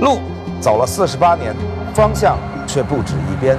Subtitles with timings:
[0.00, 0.18] 路
[0.60, 1.54] 走了四十八年，
[1.94, 2.36] 方向
[2.66, 3.56] 却不止一边。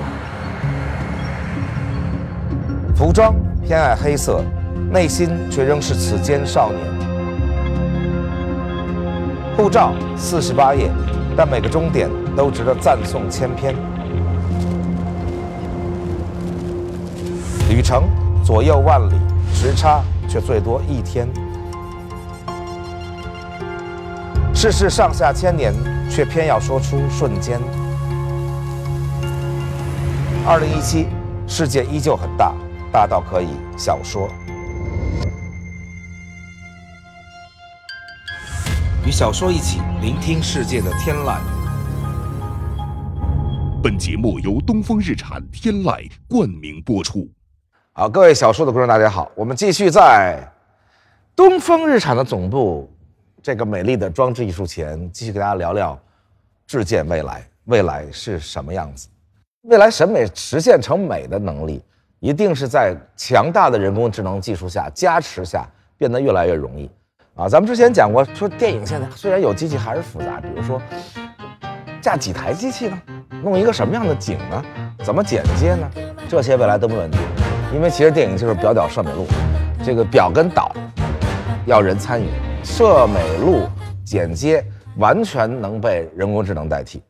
[2.95, 3.33] 服装
[3.63, 4.43] 偏爱黑色，
[4.91, 6.79] 内心却仍是此间少年。
[9.55, 10.91] 护照四十八页，
[11.37, 13.73] 但每个终点都值得赞颂千篇。
[17.69, 18.03] 旅程
[18.43, 19.15] 左右万里，
[19.53, 21.27] 时差却最多一天。
[24.63, 25.73] 世事上下千年，
[26.09, 27.59] 却偏要说出瞬间。
[30.47, 31.05] 二零一七，
[31.45, 32.53] 世界依旧很大，
[32.89, 34.29] 大到可以小说。
[39.05, 41.39] 与小说一起聆听世界的天籁。
[43.83, 47.29] 本节目由东风日产天籁冠名播出。
[47.91, 50.39] 好，各位小说的观众，大家好，我们继续在
[51.35, 52.89] 东风日产的总部
[53.43, 55.99] 这个美丽的装置艺术前，继续给大家聊聊
[56.65, 59.09] 致见未来，未来是什么样子？
[59.63, 61.83] 未来审美实现成美的能力，
[62.21, 66.89] 一定是在强大的人工智能技术下加持下变得越来越容易。
[67.35, 70.81] 啊，咱们之前讲过，说电影现在虽然有机器，还是复杂，比如说
[71.99, 73.01] 架几台机器呢？
[73.43, 74.63] 弄一个什么样的景呢？
[75.03, 75.91] 怎么剪接呢？
[76.29, 77.17] 这些未来都没问题。
[77.73, 79.27] 因为其实电影就是表导摄美录，
[79.83, 80.73] 这个表跟导
[81.65, 82.29] 要人参与，
[82.63, 83.67] 摄美录
[84.05, 84.63] 剪接
[84.97, 87.03] 完全能被人工智能代替。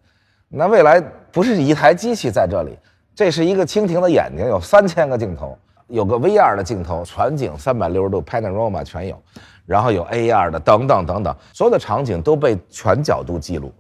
[0.50, 1.00] 那未来
[1.32, 2.78] 不是一台机器在这里，
[3.16, 9.22] 这是一个蜻蜓的眼睛，有三千个镜头，有个 VR 的镜头，全景三百六十度 panorama 全有，
[9.66, 13.74] 然后有 AR 的等等等等，所有的场景都被全角度记录。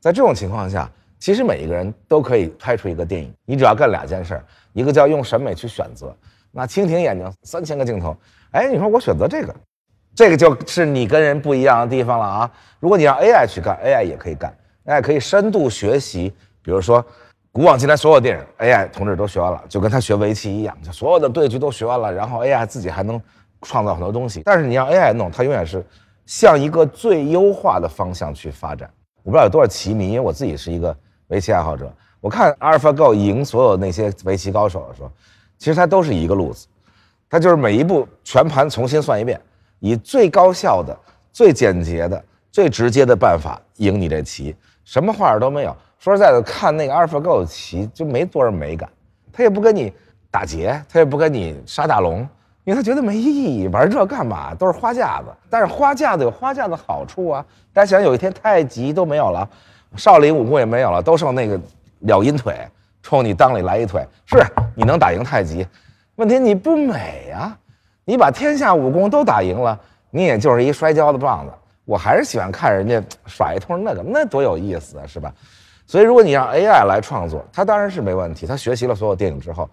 [0.00, 4.40] 在这种情况下，其实每一个人都可以拍出一个电影，你只要干两件事。
[4.72, 6.14] 一个叫用审美去选择，
[6.52, 8.14] 那蜻蜓眼睛三千个镜头，
[8.50, 9.54] 哎，你说我选择这个，
[10.16, 12.50] 这个就是你跟人不一样的地方了啊！
[12.80, 17.04] 如果你让 AI 去干，AI 也可以干，AI 可以深度学习，比如说
[17.52, 23.20] 古往今来所有电影，AI 同志都学完了，就跟他学围棋一样，就所有的对局都学完了，然后 AI 自己还能
[23.60, 24.40] 创造很多东西。
[24.42, 25.84] 但是你让 AI 弄，它永远是
[26.24, 28.90] 向一个最优化的方向去发展。
[29.22, 30.96] 我不知道有多少棋迷，因为我自己是一个
[31.28, 31.92] 围棋爱好者。
[32.22, 35.12] 我看 AlphaGo 赢所有那些围棋高手的时候，
[35.58, 36.66] 其实它都是一个路子，
[37.28, 39.38] 它就是每一步全盘重新算一遍，
[39.78, 40.96] 以最高效的、
[41.32, 44.54] 最简洁的、最直接的办法赢你这棋，
[44.84, 45.76] 什么花样都没有。
[45.98, 48.88] 说实在的，看那个 AlphaGo 的棋就没多少美感，
[49.32, 49.92] 他也不跟你
[50.30, 52.20] 打劫，他也不跟你杀大龙，
[52.64, 54.54] 因为他觉得没意义，玩这干嘛？
[54.54, 55.26] 都是花架子。
[55.50, 59.48] 但是花架子有花架子好处啊，大家想有一天太极都没有了，
[59.96, 61.60] 少林武功也没有了，都剩那个。
[61.98, 62.54] 鸟阴腿，
[63.02, 64.36] 冲你裆里来一腿，是
[64.74, 65.66] 你能打赢太极？
[66.16, 67.56] 问题你不美呀！
[68.08, 69.78] 你把天下武功都打赢了，
[70.10, 71.52] 你也就是一摔跤的棒子。
[71.84, 75.34] 我还是喜欢看人家耍一通那个，那多有意思啊，是吧？
[75.88, 78.46] 所以如果你让 AI 来创作，它当然是没问题。
[78.46, 79.68] 它学习了所有电影之后，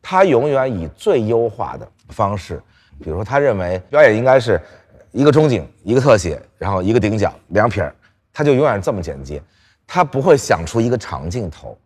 [0.00, 2.58] 它永远以最优化的方式，
[3.02, 4.58] 比如说他认为表演应该是
[5.12, 7.94] 一个中景，一个特写，然后一个顶角，两撇儿，
[8.32, 9.42] 他就永远这么剪辑。
[9.86, 11.76] 他不会想出一个长镜头，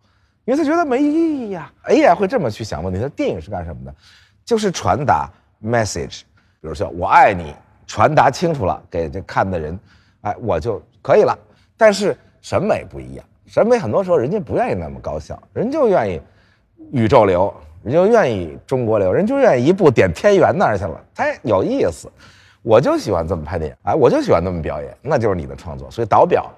[0.45, 1.69] 因为他觉得没意义呀。
[1.89, 3.01] AI 会这么去想问题。
[3.01, 3.93] 他电影是干什么的？
[4.45, 5.29] 就是传达
[5.63, 6.21] message，
[6.61, 7.55] 比如说我爱你，
[7.87, 9.79] 传达清楚了给这看的人，
[10.23, 11.39] 哎，我就可以了。
[11.77, 16.21] 但是审美不一样，审美很多时候人家不愿意那么高效，人就愿意
[16.93, 17.53] 宇宙流，
[17.83, 22.11] 人就愿意中国流，人就愿意一部点天元那儿去了，他，有意思。
[22.63, 25.91] 我就喜欢这么拍电影，哎，我就喜欢这么表演，那就是你的创作。
[25.91, 26.51] 所以导表。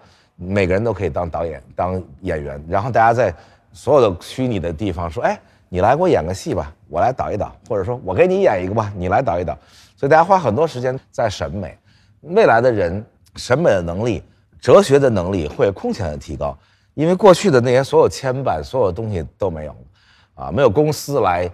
[0.42, 3.30] 每个人都可以当导演、当演员，然后大家在
[3.74, 5.38] 所有的虚拟的地方说：“哎，
[5.70, 9.56] 你来给我演个戏吧，我来导一导，或者说我给你演一个吧，你来导一导。”
[9.96, 11.78] 所以大家花很多时间在审美。
[12.22, 13.02] 未来的人
[13.36, 14.22] 审美的能力、
[14.60, 16.54] 哲学的能力会空前的提高，
[16.94, 21.50] 因为过去的那些所有牵绊、所有东西都没有了，啊，没有公司来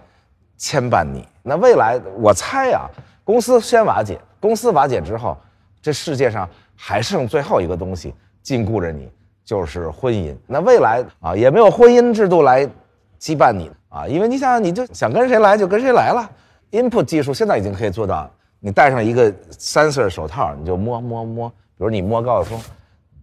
[0.57, 1.25] 牵绊你。
[1.43, 2.89] 那未来，我猜啊，
[3.23, 5.37] 公司先瓦解，公司瓦解之后，
[5.81, 8.13] 这世界上还剩最后一个东西。
[8.41, 9.11] 禁锢着你
[9.43, 12.65] 就是婚姻，那未来啊也没有婚姻制度来
[13.19, 16.29] 羁绊你啊，因为你想，你就想跟谁来就跟谁来了。
[16.71, 18.29] Input 技术现在已经可以做到，
[18.59, 22.61] 你戴上一个 sensor 手套，你就摸摸摸，比如你摸高晓松，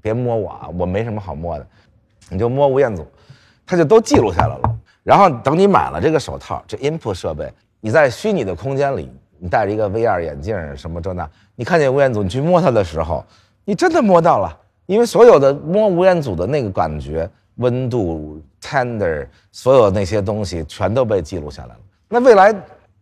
[0.02, 1.66] 别摸我啊，我没什么好摸的，
[2.28, 3.06] 你就摸吴彦祖，
[3.64, 4.76] 他就都记录下来了。
[5.04, 13.24] 然后等你买了这个手套，这 Input 设备，你在虚拟的空间里，你戴着一个 VR 眼镜什么这那，你看见吴彦祖，你去摸他的时候，
[13.64, 14.58] 你真的摸到了。
[14.86, 21.80] 因为所有的摸吴彦祖的那个感觉、温度、tender，所有那些东西全都被记录下来了。
[22.08, 22.54] 那未来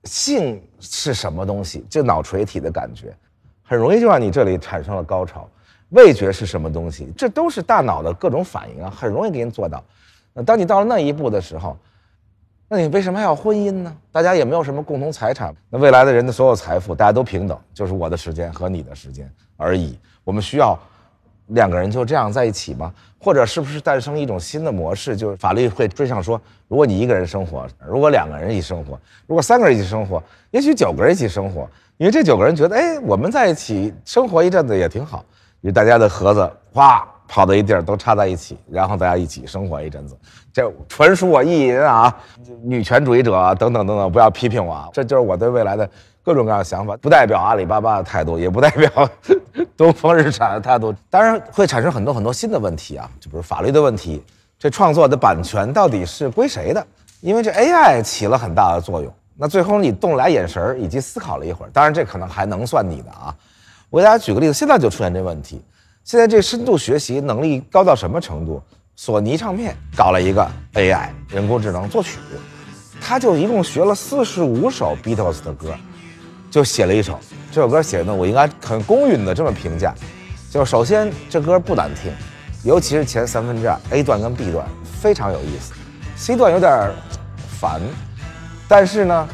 [0.04, 1.84] 性是什么东西？
[1.88, 3.14] 就脑垂体的感觉，
[3.62, 5.48] 很容易就让你这里产生了高潮。
[5.90, 7.12] 味觉是什么东西？
[7.16, 9.84] 这都是大脑的各种反应啊，很容易给你做到。
[10.32, 11.76] 那当你到了那一步的时候，
[12.66, 13.94] 那你为什么还要婚姻呢？
[14.10, 19.98] 大家也没有什么共同财产，那未来的人的所有财富大家都平等，就是我的时间和你的时间而已。
[20.24, 20.78] 我们需要
[21.48, 22.92] 两个人就这样在一起吗？
[23.18, 25.16] 或者是不是诞生一种新的模式？
[25.16, 31.68] 就是法律会追上说，如果你一个人生活，如果两个人一起生活，如果三个人一起生活，也许九个人一起生活，
[31.98, 35.24] 因为这九个人觉得，哎，我们在一起生活一阵子也挺好。
[35.60, 40.14] 因为大家的盒子哗跑到一地儿都插在一起，然后大家一起生活一阵子，
[40.52, 42.14] 这纯属我意淫啊！
[42.62, 44.88] 女权主义者等等等等，不要批评我啊！
[44.92, 45.88] 这就是我对未来的
[46.22, 49.08] 各种各样的想法，不代表阿里巴巴的态度，也不代表
[49.78, 50.94] 东风日产的态度。
[51.08, 54.22] 当然会产生很多很多新的问题啊，就比如法律的问题，
[54.58, 56.86] 这创作的版权到底是归谁的？
[57.22, 59.10] 因为这 AI 起了很大的作用。
[59.38, 63.34] 那最后你动俩眼神以及思考了一会儿，当然这可能还能算你的啊。
[63.88, 65.62] 我给大家举个例子，现在就出现这问题。
[66.04, 68.60] 现在这深度学习能力高到什么程度？
[68.96, 72.18] 索尼唱片搞了一个 AI 人工智能作曲，
[73.00, 75.74] 他就一共学了四十五首 Beatles 的歌，
[76.50, 77.18] 就写了一首。
[77.52, 79.94] 这首歌写的我应该很公允的这么评价，
[80.50, 82.12] 就首先这歌不难听，
[82.64, 84.66] 尤其是前三分之二 A 段跟 B 段
[85.00, 85.72] 非常有意思
[86.16, 86.90] ，C 段有点
[87.60, 87.80] 烦，
[88.66, 89.28] 但是呢，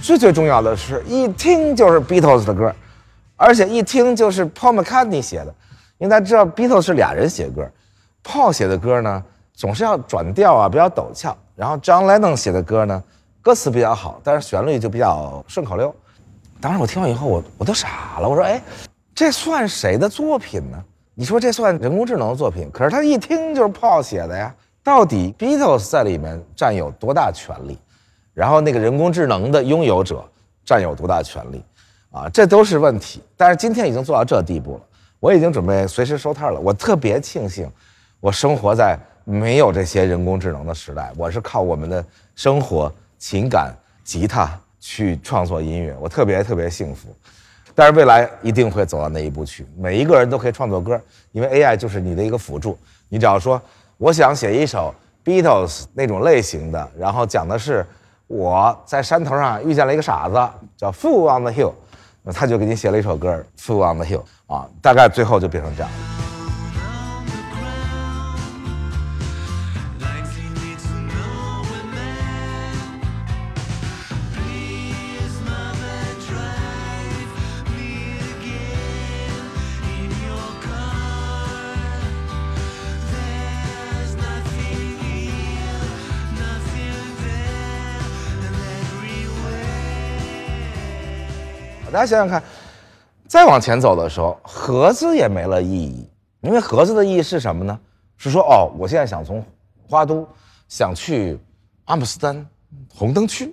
[0.00, 2.74] 最最重要的是一听就是 Beatles 的歌。
[3.38, 5.54] 而且一听就是 Paul McCartney 写的，
[5.98, 7.66] 因为大家知道 Beatles 是俩人写歌
[8.22, 11.36] ，Paul 写的歌呢总是要转调啊，比较陡峭。
[11.54, 13.02] 然后 John Lennon 写的歌呢，
[13.40, 15.94] 歌词比较好，但是旋律就比较顺口溜。
[16.60, 18.62] 当时我听完以后，我我都傻了，我说：“哎，
[19.14, 20.84] 这算谁的作品呢？
[21.14, 22.70] 你说这算人工智能的作品？
[22.70, 24.54] 可是他一听就是 Paul 写的呀。
[24.82, 27.78] 到底 Beatles 在里面占有多大权利？
[28.34, 30.22] 然后那个人工智能的拥有者
[30.64, 31.64] 占有多大权利？”
[32.12, 34.80] 啊，这都是问题，但是今天已经做到这地步了，
[35.26, 36.60] 我已经准备随时收摊了。
[36.60, 37.68] 我特别庆幸，
[38.20, 42.04] 我生活在没有这些人工智能的时代，我是靠我们的
[42.36, 43.74] 生活、情感、
[44.04, 47.08] 吉他去创作音乐，我特别特别幸福。
[47.74, 51.00] 但是未来一定会走到那一步去，每一个人都可以创作歌，
[51.32, 52.78] 因为 AI 就是你的一个辅助。
[53.08, 53.60] 你只要说
[53.98, 54.94] 我想写一首
[55.24, 57.84] Beatles 那种类型的，然后讲的是
[58.28, 60.34] 我在山头上遇见了一个傻子，
[60.76, 61.72] 叫 Fool on the Hill。
[62.32, 64.22] 他就给你写了一首歌《Fool on the Hill》
[64.54, 65.90] 啊，大概最后就变成这样。
[91.96, 92.42] 大家想想看，
[93.26, 96.06] 再往前走的时候，盒子也没了意义。
[96.42, 97.80] 因为盒子的意义是什么呢？
[98.18, 99.42] 是说哦，我现在想从
[99.88, 100.28] 花都
[100.68, 101.38] 想去
[101.86, 102.46] 阿姆斯丹
[102.94, 103.50] 红灯区，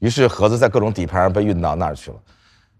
[0.00, 2.18] 于是盒子在各种底盘上被运到那儿去了。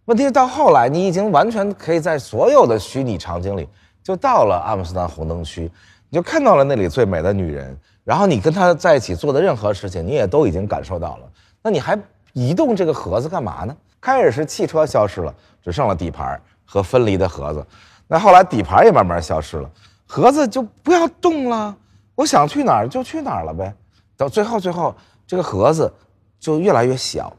[0.04, 3.66] 问题是到后来，你已经完全可以在所有的虚拟场景里
[4.02, 5.72] 就到了阿姆斯丹红灯区，
[6.10, 11.30] 你就看到了那里最美的女人，然后你跟她在一起做的任何事情，你也都已经感受到了。
[11.62, 11.98] 那你还
[12.34, 13.74] 移动这个盒子干嘛呢？
[14.00, 17.66] 开始是汽车消失了，只剩了底盘和分离的盒子。
[18.06, 19.70] 那后来底盘也慢慢消失了，
[20.06, 21.76] 盒子就不要动了。
[22.14, 23.74] 我想去哪儿就去哪儿了呗。
[24.16, 24.94] 到最后，最后
[25.26, 25.92] 这个盒子
[26.40, 27.32] 就越来越小，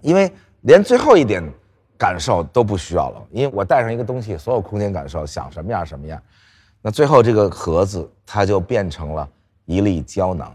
[0.00, 0.30] 因为
[0.62, 1.42] 连最后一点
[1.96, 3.22] 感受都不需要了。
[3.30, 6.20] 因为我带上一个东西，所有空间感受想什么样什么样。
[6.82, 9.28] 那最后这个盒子它就变成了
[9.64, 10.54] 一粒胶囊，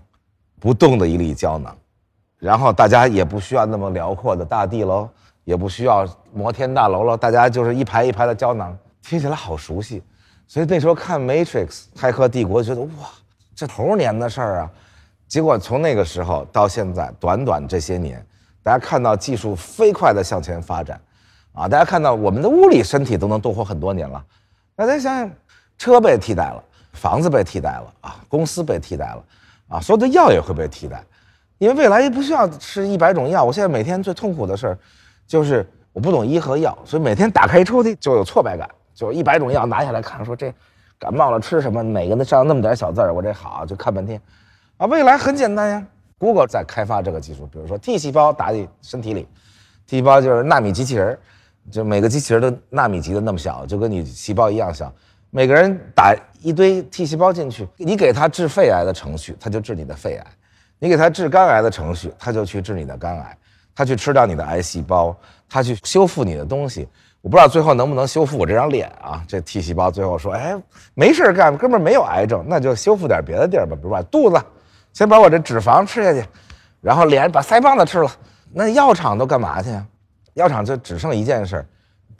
[0.59, 1.75] 不动的一粒胶囊。
[2.37, 5.09] 然后大家也不需要那么辽阔的大地喽。
[5.43, 10.01] 也不需要摩天大楼了，大家就是一排一排的胶囊，听起来好熟悉。
[10.47, 13.09] 所以那时候看《Matrix》骇客帝国，觉得哇，
[13.55, 14.71] 这头年的事儿啊。
[15.27, 18.23] 结果从那个时候到现在，短短这些年，
[18.61, 21.01] 大家看到技术飞快的向前发展，
[21.53, 24.23] 啊，大家看到我们的物理身体都能多活很多年了。
[24.75, 25.31] 大家想想，
[25.77, 29.23] 车被替代了，房子被替代了，啊，公司被替代了，
[29.69, 31.03] 啊，所有的药也会被替代，
[31.57, 33.43] 因为未来也不需要吃一百种药。
[33.43, 34.77] 我现在每天最痛苦的事儿。
[35.25, 40.53] 就是我不懂医和药，所以每天打开一抽屉就有挫败感，就一百种药拿下来看，说这
[40.99, 41.83] 感冒了吃什么？
[41.83, 44.21] 每个都上那么点小字儿，我这好就看半天。
[44.77, 45.85] 啊，未来很简单呀
[46.17, 49.27] ，Google 在开发这个技术，比如说 T 细胞打进身体里
[49.85, 51.17] ，T 细胞就是纳米机器人，
[51.71, 54.91] 就每个机器人都纳米级的那么小，就跟你细胞一样小。
[55.29, 60.25] 每个人打一堆 T 细胞进去，你给他治肺癌的程序，他就治你的肺癌；
[60.79, 63.37] 你给他治肝癌的程序，他就去治你的肝癌。
[63.75, 65.15] 他去吃掉你的癌细胞，
[65.49, 66.87] 他去修复你的东西，
[67.21, 69.23] 我不知道最后能不能修复我这张脸啊？
[69.27, 70.55] 这 T 细胞最后说，哎，
[70.93, 74.41] 没事干，哥们儿没有癌症，那就修复点别的地儿吧，比如把肚子，
[74.93, 76.27] 先把我这脂肪吃下去，
[76.81, 78.11] 然后脸把腮帮子吃了。
[78.51, 79.85] 那药厂都干嘛去呀？
[80.33, 81.65] 药厂就只剩一件事儿，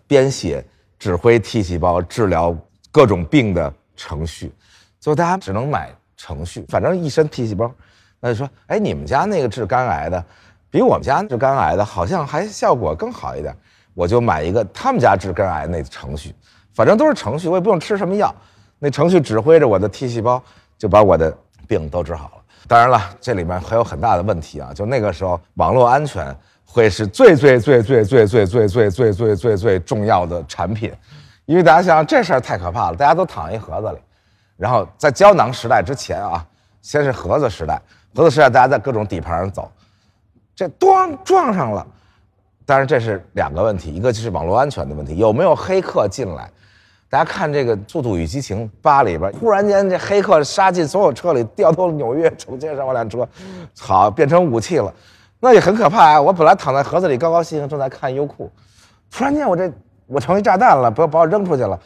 [0.07, 0.63] 编写
[0.98, 2.55] 指挥 T 细胞治疗
[2.91, 4.51] 各种病的程序，
[5.00, 7.72] 最后大家只能买程序，反正一身 T 细胞，
[8.19, 10.25] 那就说，哎，你们家那个治肝癌的，
[10.74, 13.56] 比我们家治肝癌的好像还效果更好一点。
[13.94, 16.34] 我就买一个他们家治肝癌那程序，
[16.74, 18.34] 反正都是程序，我也不用吃什么药，
[18.80, 20.42] 那程序指挥着我的 T 细胞，
[20.75, 21.32] 就把我的
[21.68, 22.44] 病都治好了。
[22.68, 30.92] 当然了，这里面还有很大的问题啊，就那个时候网络安全会是最最最最最最最最最最最最重要的产品，
[31.46, 34.00] 因为大家想想这事儿太可怕了，大家都躺一盒子里，
[34.58, 36.44] 然后在胶囊时代之前啊，
[36.82, 37.80] 先是盒子时代，
[38.15, 39.72] 盒子时代大家在各种底盘上走，
[40.55, 41.86] 这咣撞上了。
[42.65, 46.50] 当然，这是两个问题，一个就是网络安全的问题，有没有黑客进来？
[47.10, 53.27] 大家看这个《速度与激情八》里边，忽然间这黑客杀进所有车里，调动了纽约城街上万辆车，
[53.79, 54.91] 好变成武器了，
[55.39, 56.22] 那也很可怕啊！
[56.22, 58.50] 我本来躺在盒子里高高兴兴正在看优酷，
[59.12, 59.72] 突然间我这
[60.07, 61.79] 我成为炸弹了，不要把我扔出去了。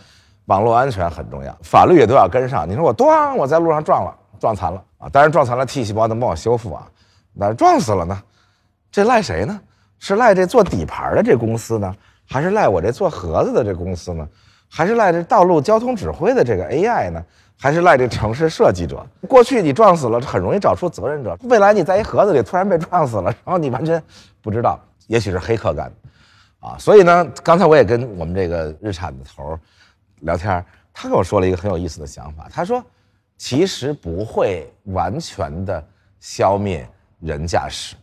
[0.46, 2.66] 网络安全很重要，法律也都要跟上。
[2.70, 5.10] 你说我咣，我在路上撞了，撞残了啊！
[5.10, 6.88] 当然撞残了 T 细胞能帮我修复啊，
[7.34, 8.18] 那撞死了呢？
[8.92, 9.60] 这赖谁呢？
[10.00, 11.96] 是赖这做底盘的这公司呢，
[12.30, 14.28] 还是赖我这做盒子的这公司呢？
[14.70, 17.24] 还是赖这道路交通指挥的这个 AI 呢？
[17.60, 19.04] 还是赖这城市设计者？
[19.28, 24.00] 过去你撞死了，很容易找出责任者；未来你在一盒子里突然被撞死了，然后你完全
[24.42, 26.78] 不知道，也许是黑客干的，啊！
[26.78, 29.58] 所以呢，刚才我也跟我们这个日产的头
[30.20, 30.64] 聊天，
[30.94, 32.84] 他跟我说了一个很有意思的想法，他说，
[33.38, 35.84] 其实不会完全的
[36.20, 36.88] 消灭
[37.20, 37.96] 人驾驶。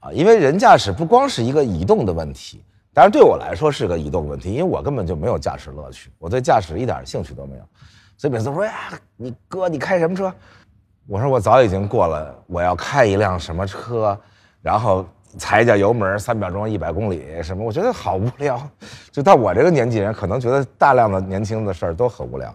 [0.00, 2.64] 啊，因为人驾驶不光是一个移动的问题，
[2.94, 7.62] 当然对我来说是个移动问题，因为我根本就没有驾驶乐趣，我对驾驶一点兴趣都没有，
[8.16, 8.72] 所以每次说呀，
[9.16, 10.32] 你哥你开什么车？
[11.06, 14.18] 我说我早已经过了我要开一辆什么车，
[14.60, 15.04] 然后
[15.36, 18.60] 踩一脚油门三秒钟一百公里什么，我觉得好无聊。
[19.10, 22.54] 就到我这个年纪人，可能觉得大量的年轻的事儿都很无聊，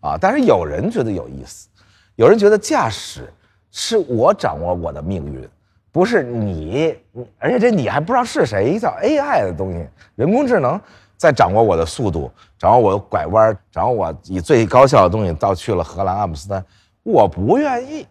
[0.00, 1.68] 啊，但是有人觉得有意思，
[2.14, 3.28] 有人觉得驾驶
[3.70, 5.48] 是我掌握我的命运。
[5.92, 6.96] 不是你，
[7.38, 10.80] 而且这你还不知道是谁，叫 AI 的东西，人工智能
[11.16, 16.64] 在掌握我的速度，掌握我拐弯，掌握我以最高效的东西到去了荷兰阿姆斯特丹，
[17.02, 18.06] 我不愿意，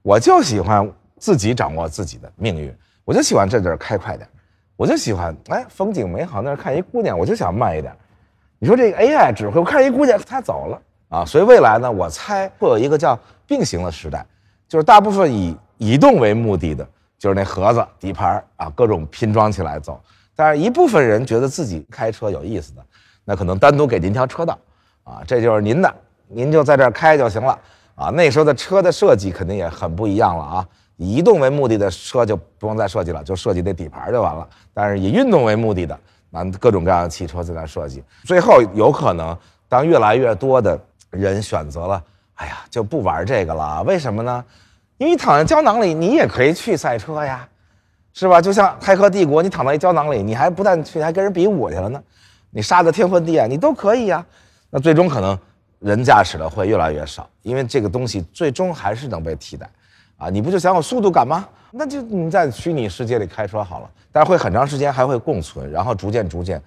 [0.00, 4.26] 我就喜欢自己掌握自己的命运，我就喜欢这地儿开快点，
[4.74, 7.94] 我就喜欢哎风景美好那儿看一姑娘，我就想慢一点。
[8.58, 14.24] 你说这个 AI 指挥，我看一姑娘她走了啊，所以未来呢，我猜会有一个叫并行的时代，
[14.66, 16.88] 就是大部分以移动为目的的。
[17.22, 20.02] 就是那盒子底盘啊，各种拼装起来走。
[20.34, 22.84] 但是一部分人觉得自己开车有意思的，
[23.24, 24.58] 那可能单独给您条车道，
[25.04, 25.94] 啊，这就是您的，
[26.26, 27.56] 您就在这儿开就行了。
[27.94, 30.68] 啊，那时候的车的设计肯定也很不一样了啊。
[30.96, 34.44] 以移动为目的的车就不用再设计了，就设计那底盘就完了。
[34.74, 35.96] 但是以运动为目的的，
[36.28, 38.02] 那各种各样的汽车在那设计。
[38.24, 39.38] 最后有可能，
[39.68, 40.76] 当越来越多的
[41.10, 42.02] 人选择了，
[42.34, 43.80] 哎呀，就不玩这个了。
[43.84, 44.44] 为什么呢？
[45.04, 47.48] 你躺在胶囊里，你也可以去赛车呀，
[48.12, 48.40] 是吧？
[48.40, 52.02] 就像《黑客帝国》，你躺在一胶囊里，你还不但去，还跟人比武去了呢，
[52.50, 54.24] 你杀的天昏地暗，你都可以呀。
[54.70, 55.38] 那最终可能
[55.78, 59.68] 人驾驶的会越来越少，因为这个东西最终还是能被替代，
[60.18, 61.48] 啊，你不就想有速度感吗？
[61.70, 66.62] 那就你在虚拟世界里开车好了，但是会很长时间还会共存，然后逐渐逐渐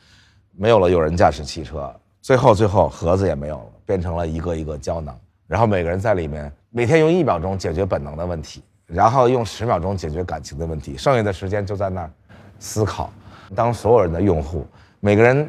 [0.57, 5.15] 没有了有人驾驶汽车，最后最后盒子也没有了，变成了一个一个胶囊，
[5.47, 6.51] 然后每个人在里面。
[6.75, 12.11] 每天用一秒钟解决本能的问题，然后用十秒钟解决感情的问题，剩下的时间就在那儿
[12.59, 13.09] 思考。
[13.55, 14.67] 当所有人的用户，
[14.99, 15.47] 每个人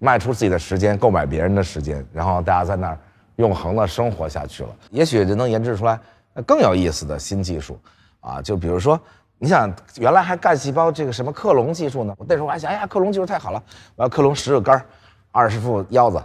[0.00, 2.98] 卖出自己的时间购买别人的时间，然后大家在那儿
[3.36, 4.70] 永恒的生活下去了。
[4.90, 5.96] 也许就能研制出来
[6.44, 7.78] 更有意思的新技术
[8.18, 8.42] 啊！
[8.42, 9.00] 就比如说，
[9.38, 12.12] 你想原来还干细胞这个什么克隆技术呢？
[12.18, 13.62] 我那时候我还想，哎呀，克隆技术太好了，
[13.94, 14.84] 我要克隆十个肝儿，
[15.30, 16.20] 二十副腰子。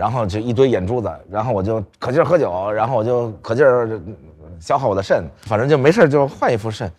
[0.00, 4.00] 然后就一堆眼珠子，然后我就可劲儿喝酒，然后我就可劲儿
[4.58, 6.90] 消耗我的肾，反正就没事就换一副肾。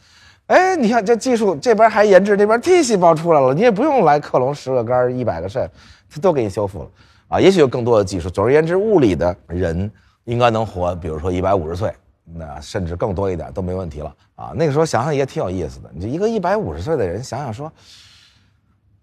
[0.46, 5.68] 哎，你看这技术这边还研制，那边 T 细胞出来了，你也不用来克隆十个肝、一百个肾，
[6.12, 6.90] 它都给你修复了
[7.30, 7.42] 啊。
[7.42, 8.30] 也许有更多的技术。
[8.30, 9.92] 总而言之，物理的人
[10.26, 11.92] 应该能活，比如说一百五十岁，
[12.24, 14.52] 那甚至更多一点都没问题了啊。
[14.54, 17.74] 那个时候想想也挺有意思的，你就一个一百五十岁的人，想想说，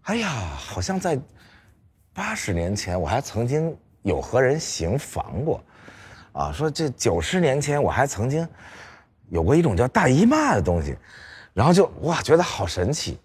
[0.02, 1.18] 哎呀，好像在。
[2.14, 5.60] 八十年前，我还曾经有何人行房过，
[6.32, 8.46] 啊，说这九十年前我还曾经
[9.28, 10.96] 有过一种叫大姨妈的东西，
[11.52, 13.18] 然后就哇觉得好神奇，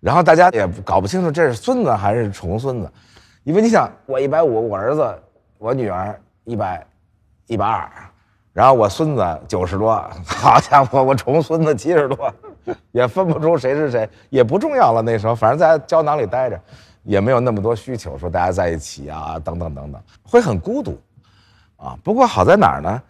[0.00, 2.90] 然后大家也搞不清楚这是孙子还是重孙子，
[3.44, 5.22] 因为你想，我一百五，我儿子、
[5.58, 6.86] 我女儿一百
[7.46, 7.90] 一百二，
[8.52, 9.94] 然后我孙子九十多，
[10.24, 12.32] 好家伙，我重孙子七十多，
[12.92, 15.02] 也分不出谁是谁，也不重要了。
[15.02, 16.60] 那时候反正在胶囊里待着，
[17.02, 21.00] 也没有那么多需求，说大家在一起啊，等等等等，会很孤独
[21.76, 21.98] 啊。
[22.04, 23.02] 不过好在哪儿呢？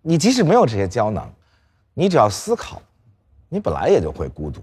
[0.00, 1.30] 你即使没有这些胶囊，
[1.92, 2.80] 你只要思考，
[3.48, 4.62] 你本来也就会孤独。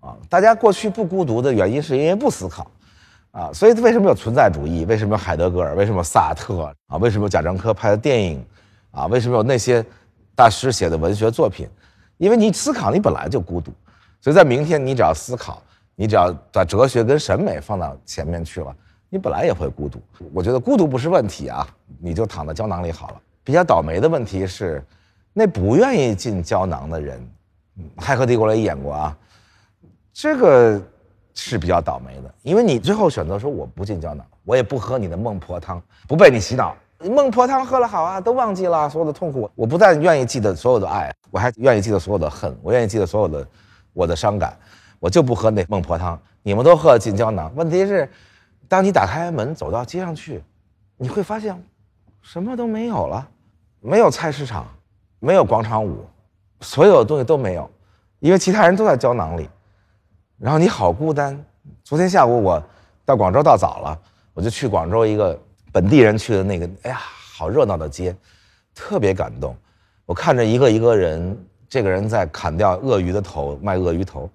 [0.00, 2.70] 啊，大家过去不孤独的原因是因为不思考，
[3.30, 4.84] 啊，所以为什么有存在主义？
[4.86, 5.74] 为什么有海德格尔？
[5.74, 6.74] 为什么有萨特？
[6.88, 8.44] 啊，为什么有贾樟柯拍的电影？
[8.90, 9.84] 啊，为什么有那些
[10.34, 11.68] 大师写的文学作品？
[12.16, 13.72] 因为你思考，你本来就孤独，
[14.20, 15.62] 所以在明天你只要思考，
[15.94, 18.74] 你只要把哲学跟审美放到前面去了，
[19.08, 20.00] 你本来也会孤独。
[20.32, 21.66] 我觉得孤独不是问题啊，
[22.00, 23.20] 你就躺在胶囊里好了。
[23.44, 24.82] 比较倒霉的问题是，
[25.32, 27.20] 那不愿意进胶囊的人，
[28.02, 29.16] 《骇客帝国》里演过啊。
[30.12, 30.80] 这个
[31.34, 36.74] 是比较倒霉的，因为你最后选择说我不进胶囊，我也不喝你的孟婆汤，不被你洗脑。
[36.98, 39.50] 孟婆汤喝了好啊，都忘记了所有的痛苦。
[39.54, 43.46] 我不但愿意记得所有的爱，我还愿意记得所有的恨，我愿意记得所有的
[43.92, 44.56] 我的伤感。
[45.02, 47.52] 我就不喝那孟婆汤，你们都喝进胶囊。
[47.56, 48.08] 问题是，
[48.68, 50.40] 当你打开门走到街上去，
[50.96, 51.60] 你会发现
[52.20, 53.28] 什么都没有了，
[53.80, 54.64] 没有菜市场，
[55.18, 56.06] 没有广场舞，
[56.60, 57.68] 所有的东西都没有，
[58.20, 59.50] 因为其他人都在胶囊里。
[60.38, 61.36] 然后你好孤单。
[61.82, 62.62] 昨天下午我
[63.04, 63.98] 到广州到早了，
[64.34, 65.36] 我就去广州一个
[65.72, 68.14] 本地人去的那个，哎呀，好热闹的街，
[68.72, 69.56] 特别感动。
[70.06, 71.36] 我看着一个一个人，
[71.68, 74.30] 这个人在砍掉鳄鱼的头卖鳄鱼头，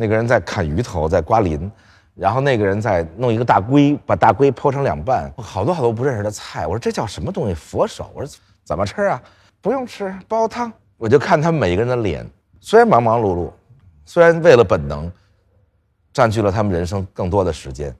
[0.00, 1.70] 那个人在砍鱼头在刮鳞，
[2.14, 6.66] 然后那个人在弄一个大龟，把大龟剖成两半，好多好多不认识的菜。
[6.66, 7.52] 我说这叫什么东西？
[7.52, 8.10] 佛手。
[8.14, 9.22] 我说怎么吃啊？
[9.60, 10.72] 不用吃，煲汤。
[10.96, 12.26] 我就看他们每一个人的脸，
[12.60, 13.50] 虽然忙忙碌碌，
[14.06, 15.12] 虽然为了本能。
[16.12, 17.94] 占据了他们人生更多的时间，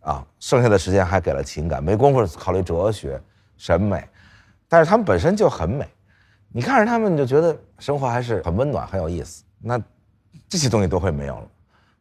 [0.00, 3.18] 啊，剩下的时间还给了情感，没工夫考虑哲学、
[3.56, 4.06] 审美，
[4.68, 5.88] 但是他们本身就很美，
[6.52, 9.44] 你看着他们你就觉得生活还是很温暖、很有意思。
[9.58, 9.80] 那
[10.48, 11.46] 这些东西都会没有了，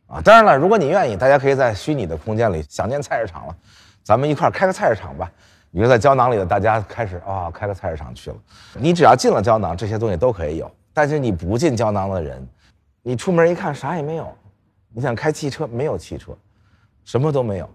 [0.07, 3.55] 啊，当然了，如果你愿意，大家可以在虚拟的空间里想念菜市场了，
[4.03, 5.31] 咱们一块儿开个菜市场吧。
[5.71, 8.35] 你说在胶囊里的大家开始啊，开个菜市场去了。
[8.73, 10.71] 你只要进了胶囊，这些东西都可以有。
[10.93, 12.47] 但是你不进胶囊的人，
[13.01, 14.31] 你出门一看啥也没有。
[14.93, 16.37] 你想开汽车没有汽车，
[17.03, 17.67] 什么都没有，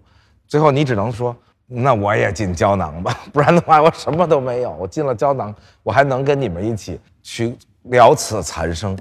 [0.47, 1.35] 最后你只能说，
[1.67, 4.71] 那我也进胶囊吧， 不然的话我什么都没有。
[4.71, 8.97] 我进了胶囊，我还能跟你们一起去了此残生。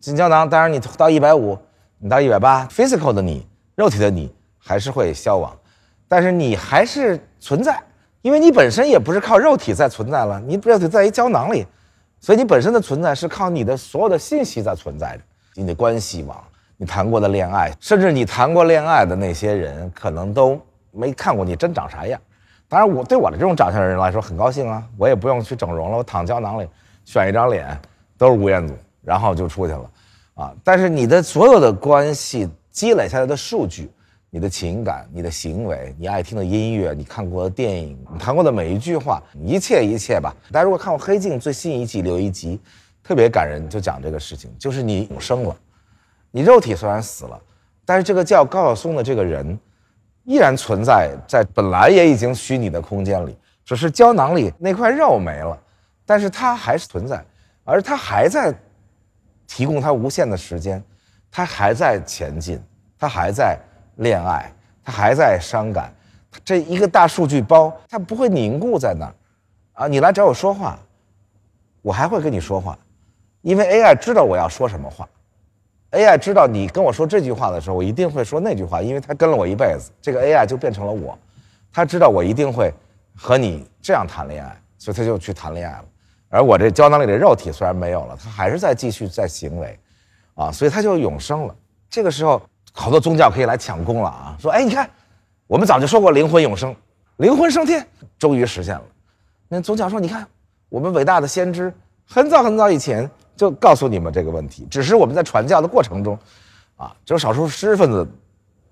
[0.00, 1.56] 进胶囊，当然你到一百五，
[1.98, 5.54] 你到一百八，physical 的你，肉体的你还是会消亡，
[6.08, 7.78] 但是你还是存在，
[8.22, 11.66] 因为你本身也不是靠肉体在存在了，你肉体在一胶囊里，
[12.18, 15.22] 所以你本身的存在是靠你的所有的信息在存在着，
[15.54, 16.36] 你的关系网。
[16.82, 20.58] 你谈过的恋爱，甚至你谈过恋爱的那些人，可能都
[20.92, 22.18] 没看过你真长啥样。
[22.70, 26.66] 当然，我对我的这种长相的人来说很高兴啊，我也不用去整容了，我躺胶囊里，
[27.04, 27.78] 选一张脸，
[28.16, 29.90] 都是吴彦祖，然后就出去了，
[30.34, 30.54] 啊！
[30.62, 33.90] 但是你的所有的关系积累下来的数据，
[34.28, 40.34] 你的情感、你的行为、你爱听的音乐、你看过的电影、你谈过的每一句话，一切一切吧。
[40.52, 42.60] 大家如果看过《黑镜》最新一季有一集，
[43.02, 45.56] 特别感人，就讲这个事情，就是你永生了。
[46.30, 47.40] 你肉体虽然死了，
[47.84, 49.58] 但是这个叫高晓松的这个人，
[50.24, 55.58] 依然存在在本来也已经虚拟的空间里，只是胶囊里那块肉没了，
[56.06, 57.24] 但是他还是存在，
[57.64, 58.54] 而他还在
[59.50, 60.80] 提供他无限的时间，
[61.28, 62.62] 他还在前进，
[62.96, 63.58] 他还在
[63.96, 64.48] 恋爱，
[64.84, 65.92] 他还在伤感，
[66.44, 69.14] 这一个大数据包，它不会凝固在那儿，
[69.72, 70.78] 啊，你来找我说话，
[71.82, 72.78] 我还会跟你说话，
[73.42, 75.08] 因为 AI 知道我要说什么话。
[75.90, 81.18] AI 知道你跟我说这句话的时候，我一定会说那句话，因为它跟了我一辈子，这个 AI 就变成了我。
[81.72, 82.72] 它知道我一定会
[83.16, 85.84] 和你这样谈恋爱，所以它就去谈恋爱了。
[86.30, 89.78] 而我这胶囊里的肉体虽然没有了，它还是在继续在行为，
[90.34, 91.54] 啊，所以它就永生了。
[91.90, 92.40] 这个时候，
[92.72, 94.88] 好多宗教可以来抢功了啊，说，哎，你看，
[95.46, 96.74] 我们早就说过灵魂永生，
[97.18, 97.86] 灵魂升天，
[98.18, 98.84] 终于实现了。
[99.48, 100.26] 那宗教说，你看，
[100.70, 101.70] 我们伟大的先知
[102.06, 103.10] 很早很早以前。
[103.36, 106.18] 就告诉你们这个问题，只是我们在传教的过程中，
[106.76, 108.06] 啊，只有少数知识分子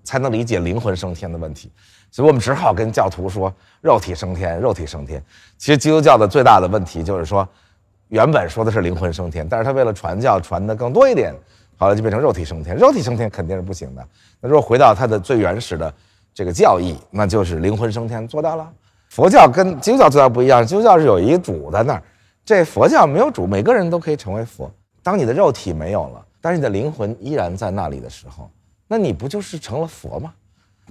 [0.03, 1.71] 才能理解灵魂升天的问题，
[2.11, 5.23] 所以我们只好跟教徒说肉体升天，肉体升天。
[5.57, 7.47] 其实基督教的最大的问题就是说，
[8.07, 11.33] 原本说的是灵魂升天，但是他为了传教传的更多一点，
[11.77, 12.75] 后来就变成肉体升天。
[12.75, 14.07] 肉体升天肯定是不行的。
[14.41, 15.93] 那如果回到他的最原始的
[16.33, 18.67] 这个教义，那就是灵魂升天做到了。
[19.09, 22.03] 佛教跟基督教最大不一样，基督教是有一个主在那儿。
[22.43, 24.71] 这佛教没有主，每个人都可以成为佛。
[25.03, 28.49] 当你的肉体没有了，但是你的灵魂依然在那里的时候，
[28.87, 30.33] 那你不就是成了佛吗？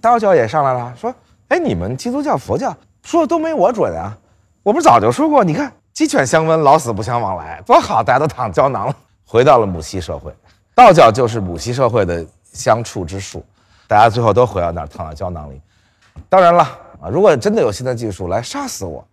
[0.01, 1.15] 道教也上来了，说，
[1.49, 4.17] 哎，你们基督教、佛教说的都没我准啊！
[4.63, 10.33] 我不是早就说过，你看鸡犬相温，老死不相往来，多好，大家都躺胶囊了，回到了母系社会。
[10.75, 13.45] 道教就是母系社会的相处之术，
[13.87, 15.61] 大家最后都回到那儿躺到胶囊里。
[16.29, 16.63] 当然了
[17.01, 19.05] 啊，如果真的有新的技术来杀死我，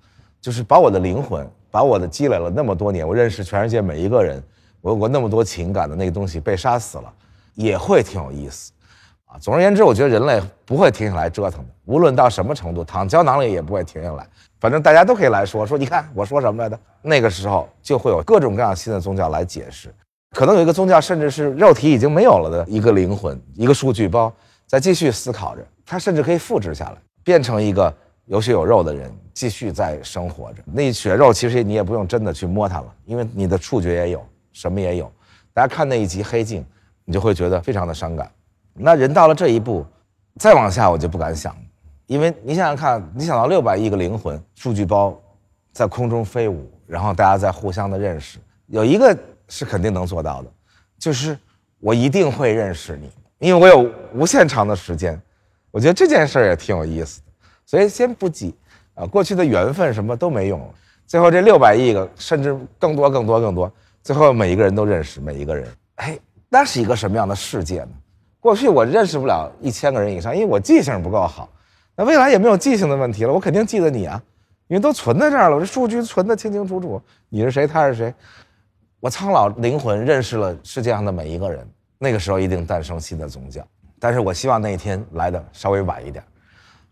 [0.41, 4.43] 就是把我的灵魂，把我的积累了那么多年，我认识全世界每一个人，
[4.81, 7.11] 我有过那么多情感的那个东西被杀死了，
[7.53, 8.71] 也会挺有意思。
[9.39, 14.27] 总而言之，我觉得人类不会停下来折腾的，无论到什么程度，躺胶囊里也不会停下来。
[14.59, 16.79] 反正大家都可以来说说，你看我说什么来的？
[17.01, 19.93] 那个时候就会有各种各样新的宗教来解释，
[20.31, 24.33] 可能有一个宗教甚至是肉体已经没有了的一个灵魂，一个数据包
[24.65, 27.93] 在继续思考着，它甚至可以复制下来，变成一个
[28.25, 30.63] 有血有肉的人，继续在生活着。
[30.65, 35.11] 那血肉其实你也不用真的去摸它了，因为你的触觉也有，什么也有。
[35.53, 36.61] 大家看那一集《黑镜》，
[37.03, 38.29] 你就会觉得非常的伤感。
[38.77, 39.85] 那人到了这一步，
[40.37, 41.61] 再往下我就不敢想了，
[42.07, 45.17] 因为你想想看，你想到六百亿个灵魂数据包
[45.71, 50.51] 在空中飞舞，然后大家在互相的认识，有一个是肯定能做到的，
[50.99, 51.37] 就是
[51.79, 53.09] 我一定会认识你，
[53.39, 55.19] 因为我有无限长的时间。
[55.71, 57.27] 我觉得这件事儿也挺有意思的，
[57.65, 58.55] 所以先不急
[58.93, 60.73] 啊，过去的缘分什么都没用了，
[61.05, 67.89] 最后这六百亿个甚至更多更多更多，最后每一个人都认识每一个人，哎，那是一个什么样的世界呢？
[68.45, 71.49] 过去我认识不了一千个人以上，因为我记性不够好。
[71.95, 74.21] 那未来也没有记性的问题了，我肯定记得你啊，
[74.67, 78.13] 因为都存在这儿了，我这数据存得清清楚楚，你是谁，他是谁。
[78.99, 83.65] 我苍老灵魂认识了世界上的每一个人，那个时候一定诞生新的宗教。
[83.99, 86.23] 但是我希望那一天来的稍微晚一点，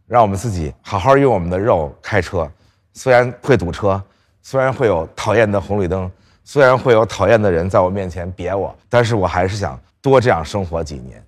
[0.08, 2.52] 让我们自己好好用我们的肉开车，
[2.94, 4.02] 虽然会堵车，
[4.42, 6.10] 虽然会有讨厌的红绿灯，
[6.44, 11.24] 虽然会有讨厌的人在我面前别我，但是我还是想多这样生活几年。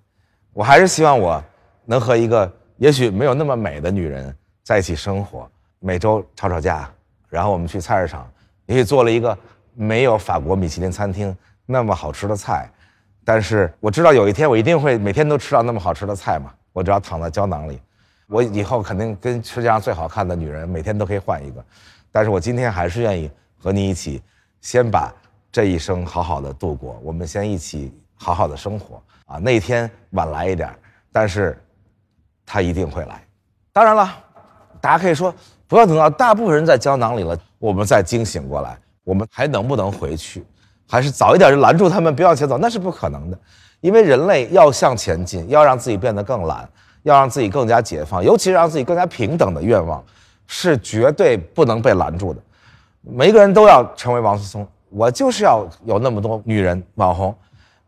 [0.56, 1.44] 我还是希望我
[1.84, 6.90] 能和一个也许没有那么美的女人在一起生活，每周吵吵架，
[7.28, 8.26] 然后我们去菜市场，
[8.68, 9.38] 也许做了一个
[9.74, 12.72] 没有法国米其林餐厅那么好吃的菜，
[13.26, 16.54] 但是我知道有一天我一定会每天都吃到那么好吃的菜嘛。
[16.72, 17.82] 我只要躺在胶囊里，
[18.28, 21.62] 我以后肯定跟世界上最好看的女人每天都可以换一个，
[22.14, 24.22] 但是我今天还是愿意和你一起，
[24.62, 25.14] 先把
[25.52, 29.04] 这一生好好的度过，我们先一起好好的生活。
[29.26, 30.70] 啊，那天晚来一点，
[31.12, 31.60] 但是，
[32.46, 33.22] 他一定会来。
[33.74, 34.10] 当然了，
[34.80, 35.34] 大家可以说，
[35.68, 40.46] 不要等到大部分人在胶囊里了，我们再惊醒过来，我们还能不能回去？
[40.88, 42.58] 还是早一点就拦住他们，不要前走？
[42.60, 43.40] 那是不可能的，
[43.82, 46.70] 因为人类要向前进，要让自己变得更懒，
[47.02, 50.04] 要让自己更加解放，尤其是让自己更加平等的愿望，
[50.46, 52.40] 是绝对不能被拦住的。
[53.02, 57.36] 每一个人都要成为王思聪，我就是要有那么多女人网红。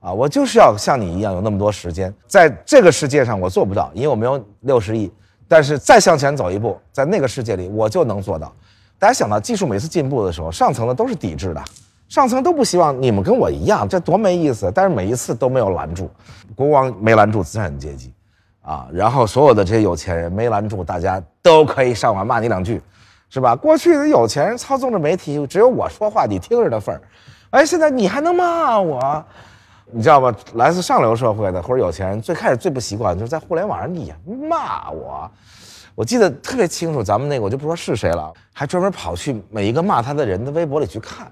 [0.08, 5.12] 啊，我就是要像你一样有那么多时间，在这个世界上我做不到，因为我没有六十亿。
[5.50, 8.54] 但是再向前走一步，在那个世界里我就能做到。
[8.98, 11.62] 大家想到技术每次进步的时候，上层的都是抵制的，
[12.08, 14.72] 上层都不希望你们跟我一样，这多没意思。
[14.74, 16.10] 但是每一次都没有拦住，
[16.56, 18.14] 国王没拦住资产阶级，
[18.62, 22.82] 啊，然后所有的这些有钱人没拦住，大家都可以上网骂你两句，
[23.30, 23.54] 是吧？
[23.58, 27.02] 过去的有钱人操纵着媒体，只有我说话你听着的份儿，
[27.50, 29.26] 哎，现在你还能骂我？
[29.92, 30.36] 你知道吗？
[30.56, 34.14] 来自上流社会的或者有钱人，最开始最不习惯就是在互联网上你
[34.50, 35.30] 骂我。
[35.96, 41.32] 我记得特别清楚，咱们那个我就不说是谁了，还专门跑去每一个骂他的人的微博里去看，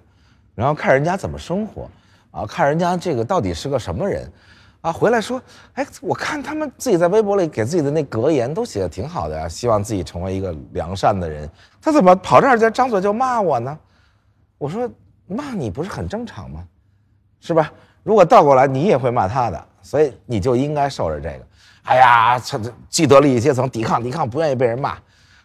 [0.55, 1.89] 然后看人家怎么生活，
[2.31, 4.31] 啊，看人家这个到底是个什么人，
[4.81, 5.39] 啊，回来说，
[5.73, 11.47] 哎，我看他们自己在微博里给自己的那格言都写的挺好的呀，希望自己成为一个良善的人，
[11.81, 13.77] 他怎么跑这儿就张嘴就骂我呢？
[14.57, 14.89] 我说
[15.27, 16.65] 骂你不是很正常吗？
[17.39, 17.71] 是吧？
[18.05, 21.45] 如果倒过来，你也会骂他的，所以你就应该受着这个。
[21.85, 24.95] 哎呀，这既得利益阶层抵抗抵抗，不愿意被人骂，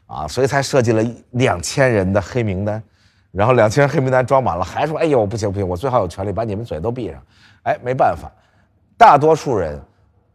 [0.07, 2.83] 啊，所以才设计了两千人的黑名单，
[3.33, 7.23] 然后两千人黑名单装满了，还说哎呦不行不行，我最好有权利把你们嘴都闭上。
[7.63, 8.31] 哎，没办法，
[8.99, 9.81] 大多数人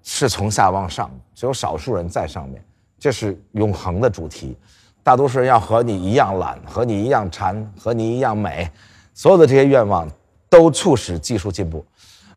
[0.01, 2.59] 是从下往上，只有少数人在上面，
[2.97, 4.57] 这是永恒的主题。
[5.03, 8.67] 大多数人要和你一样懒，和你一样馋，和你一样美，
[9.13, 10.09] 所有的这些愿望
[10.49, 11.85] 都促使技术进步。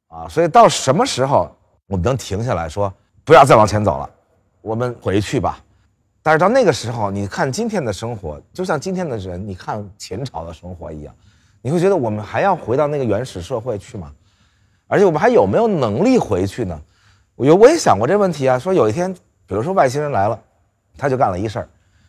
[0.08, 1.54] 啊，所以到什么时候
[1.86, 2.92] 我们能停下来说
[3.24, 4.10] 不要再往前走了，
[4.62, 5.58] 我们回去吧。
[6.22, 11.14] 但是到那个时候，你看今天的生活，就像今天的人，你看秦朝的生活一样，
[11.62, 14.12] 你会觉得我们还要回到那个原始社会去吗？
[14.86, 16.78] 而且我们还有没有能力回去呢？
[17.34, 18.58] 我有，我也想过这问题啊。
[18.58, 19.12] 说有一天，
[19.46, 20.38] 比如说外星人来了，
[20.96, 21.68] 他就干了一事儿，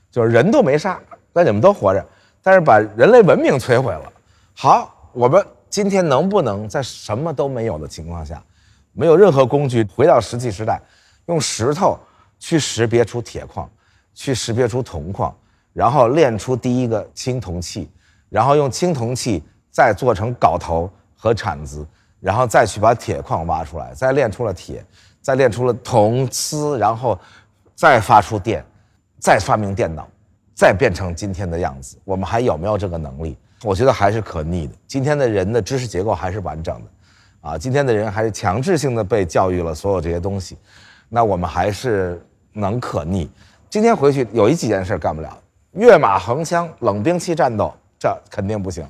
[0.09, 0.99] 就是人都没杀，
[1.31, 2.05] 但你们都活着，
[2.41, 4.11] 但是把人类文明摧毁了。
[4.55, 5.45] 好，我们。
[5.69, 8.43] 今天能不能在什么都没有的情况下，
[8.93, 10.81] 没有任何工具回到石器时代，
[11.27, 11.97] 用石头
[12.39, 13.69] 去识别出铁矿，
[14.13, 15.35] 去识别出铜矿，
[15.73, 17.89] 然后炼出第一个青铜器，
[18.29, 21.85] 然后用青铜器再做成镐头和铲子，
[22.19, 24.83] 然后再去把铁矿挖出来，再炼出了铁，
[25.21, 27.17] 再炼出了铜丝，然后
[27.75, 28.65] 再发出电，
[29.19, 30.07] 再发明电脑，
[30.55, 31.95] 再变成今天的样子。
[32.03, 33.37] 我们还有没有这个能力？
[33.63, 34.73] 我觉得还是可逆的。
[34.87, 40.57] 今天的人的知识结构还是完整的，啊，今天的人还是强制性的被教育了所有这些东西，
[41.09, 42.21] 那我们还是
[42.53, 43.29] 能可逆。
[43.69, 45.37] 今天回去有一几件事干不了，
[45.73, 48.85] 跃马横枪、冷兵器战斗，这肯定不行。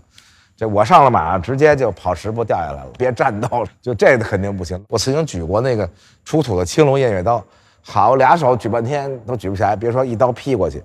[0.56, 4.82] 这我上了马，直接就跑十步掉下来了，别战斗了，就这个肯定不行。
[4.90, 5.90] 我曾经举过那个
[6.26, 7.44] 出土的青龙偃月刀，
[7.82, 10.84] 好俩手举半天都举不起来，别说一刀劈过去。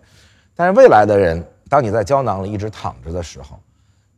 [0.54, 3.58] 但是未来的人，当你在胶囊里一直躺着的时候，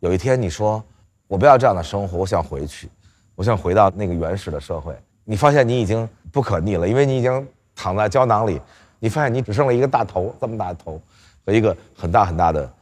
[0.07, 0.81] 有一天你说
[1.27, 2.89] 我不要这样的生活，我想回去，
[3.35, 4.97] 我想回到那个原始的社会。
[5.25, 8.61] 你发现你已经不可逆了，因为你已经躺在胶囊里，
[9.01, 11.03] 你发现你只剩了一个大头，这么大的头
[11.45, 12.73] 和一个很大很大的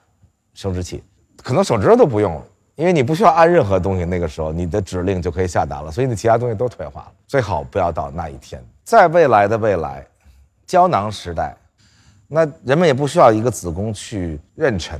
[0.53, 1.03] 生殖器，
[1.43, 2.43] 可能手指头都不用了，
[2.75, 7.13] 因为你不需要按任何东西，那个时候你的指令就可以下达了，所以你其他东西都退化了。
[7.27, 10.07] 最好不要到那一天，在未来的未来，
[10.67, 11.57] 胶囊时代，
[12.29, 14.99] 那人们也不需要一个子宫去妊娠，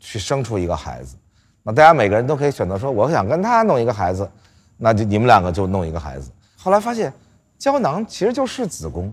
[0.00, 1.14] 去生出一个孩子。
[1.62, 4.28] 那大家每个人都可以选择说，我想跟他弄一个孩子，
[4.76, 6.30] 那就你们两个就弄一个孩子。
[6.56, 7.12] 后来发现，
[7.58, 9.12] 胶囊其实就是子宫，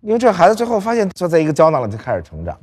[0.00, 2.56] 因为这孩子最后发现就在一个胶囊里就开始成长，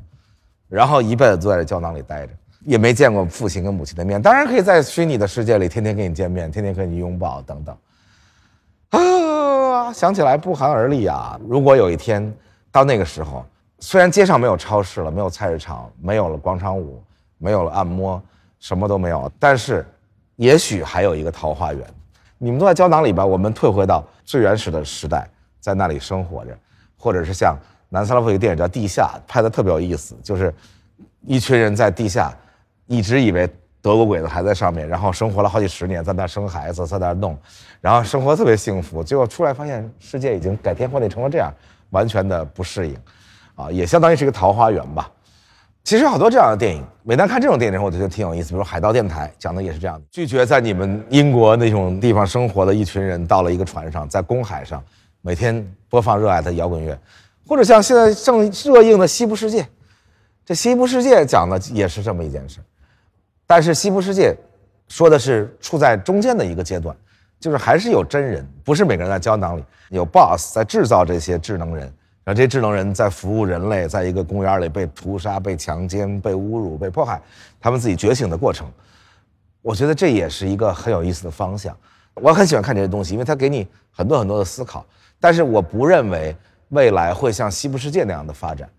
[0.67, 4.19] 然后一辈子都在这胶囊里待着，也没见过父亲跟母亲的面。
[4.21, 7.77] 当然可以在虚拟的世界里天天跟你见面，天天跟你拥抱等等。
[8.89, 11.39] 啊，想起来不寒而栗啊！
[11.47, 12.33] 如果有一天
[12.71, 13.45] 到那个时候，
[13.79, 17.01] 虽然街上没有超市了，没有菜市场，没有了广场舞，
[17.37, 18.21] 没有了按摩。
[18.59, 19.85] 什么都没有，但是，
[20.35, 21.85] 也许还有一个桃花源。
[22.37, 23.27] 你们都在胶囊里边？
[23.27, 26.57] 我们退回到最原始的时代，在那里生活着，
[26.97, 27.57] 或者是像
[27.89, 30.53] 南斯拉夫一个电影叫《地下》，拍的特别有意思，就是
[31.25, 32.33] 一群人在地下，
[32.87, 33.49] 一直以为
[33.81, 37.37] 德国鬼子还在上面，然后生活了好几十年，在那生孩子，在那弄，
[37.81, 41.53] 然后生活特别幸福，结果出来发现世界已经改天换地成了这样，
[41.89, 42.97] 完全的不适应，
[43.55, 45.11] 啊，也相当于是一个桃花源吧。
[45.89, 48.49] 其实好多这样的电影，每当看这种电影的时候，我觉得挺有意思。
[48.49, 54.83] 比如《海盗电台》讲的也是这样的：拒绝在你们英国那种地方生活的一群人，到了一个船上，在公海上，
[55.21, 56.95] 每天播放热爱的摇滚乐，
[57.47, 59.63] 或者像现在正热映的《西部世界》，
[60.45, 62.59] 这《西部世界》讲的也是这么一件事。
[63.47, 64.31] 但是《西部世界》
[64.93, 66.95] 说的是处在中间的一个阶段，
[67.39, 71.91] 就是还是有真人，不是每个人在胶囊里，有 boss 在制造这些智能人。
[72.33, 77.21] 这些智能人在服务人类，在一个公园里被屠杀、被强奸、被侮辱、被迫害，
[77.59, 78.67] 他们自己觉醒的过程，
[79.61, 81.75] 我觉得这也是一个很有意思的方向。
[82.15, 84.85] 我很喜欢看这些东西，因为它给你很多很多的思考。
[85.19, 86.35] 但是我不认为
[86.69, 88.69] 未来会像西部世界那样的发展，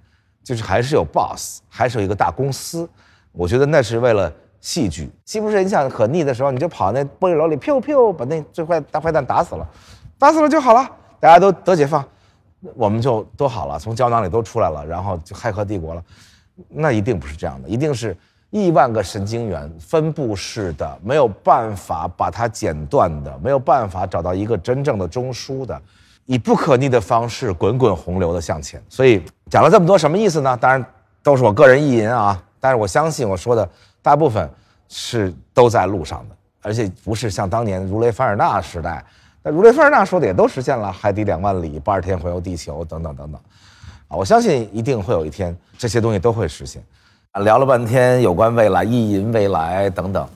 [0.42, 2.88] 就是还是有 boss，还是有一个大公司。
[3.32, 5.10] 我觉得那是为了戏剧。
[5.24, 9.66] 西部世界你想可逆的时候，你就跑那玻璃楼里，噗噗把那最坏大坏蛋打死了，
[10.18, 12.06] 打死了就好了，大家都得解放。
[12.74, 16.02] 我们就都好了，从胶囊里都出来了，然后就骇客帝国了。
[16.68, 18.14] 那一定不是这样的，一定是
[18.50, 25.80] 亿万个神经元分布式的，没有办法把它剪断的，没有办法找到一个真正的中枢的，
[26.26, 28.82] 以不可逆的方式滚滚洪流的向前。
[28.90, 30.54] 所以讲了这么多，什么意思呢？
[30.56, 30.84] 当然
[31.22, 32.42] 都是我个人意淫啊。
[32.58, 33.66] 但是我相信我说的
[34.02, 34.50] 大部分
[34.86, 39.02] 是都在路上的，而且不是像当年如雷凡尔纳时代。
[39.42, 43.40] 那如雷凡尔纳说的也都实现了，海底两万里，八十天环游地球，等等等等，
[44.08, 46.82] 啊，我相信一定会有一天这些东西都会实现。
[47.32, 50.28] 啊，聊了半天有关未来、意淫未来等等，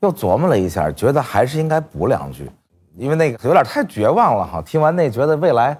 [0.00, 2.50] 又琢磨了一下，觉得还是应该补两句，
[2.96, 4.60] 因为那个有点太绝望了哈。
[4.60, 5.78] 听完那，觉得未来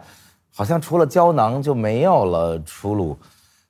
[0.54, 3.18] 好像除了胶囊就没有了出路，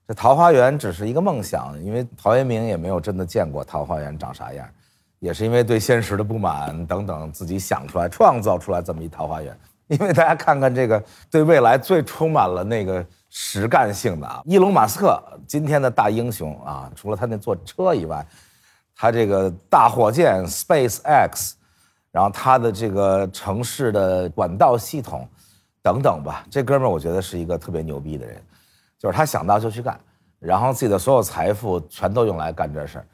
[0.06, 4.64] 这桃花源只是一个梦想，因为陶渊明也没有真的见过桃花源长啥样。
[5.18, 9.56] 也是因为对现实的不满等等，自己想出来、创造出来这么一桃花源。
[9.88, 18.24] 因为大家看看这个，对未来最充满了那个实干性的啊，伊隆马斯克今天的大英雄啊，除了他那坐车以外，
[18.94, 21.56] 他这个大火箭 Space X，
[22.12, 25.26] 然后他的这个城市的管道系统
[25.82, 28.36] 等等吧，这哥们儿我觉得是一个特别牛逼的人，
[28.98, 29.98] 就是他想到就去干，
[30.38, 33.06] 然后自己的所有财富全都用来干这事儿。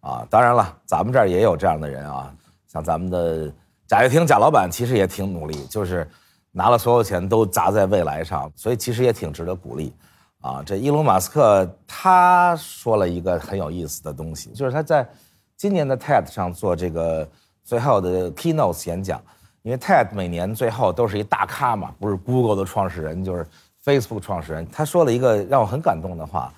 [0.00, 2.34] 啊，当然了，咱们这儿也有这样的人啊，
[2.66, 3.52] 像咱们的
[3.86, 6.08] 贾跃亭贾老板，其实也挺努力，就是
[6.52, 9.92] 拿了所有钱都砸在未来上，所以其实也挺值得鼓励。
[10.40, 15.06] 啊，这伊隆马斯克他说了一个很有意思的东西，就是他在
[15.54, 17.28] 今年的 TED 上做这个
[17.62, 19.20] 最后的 keynote 演讲，
[19.60, 23.46] 因为 TED 每年最后都是一大咖嘛，不是 Google 的创始人就是
[23.84, 26.50] Facebook 创始人，他说了一个让我很感动的话，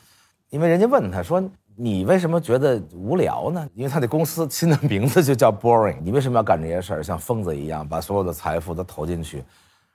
[0.51, 1.43] 因为人家问他说。
[1.77, 3.67] 你为什么觉得无聊呢？
[3.75, 5.97] 因为他的公司新的名字就叫 Boring。
[6.03, 9.43] 你为什么要干这些事儿，像疯子一样把所有的财富都投进去？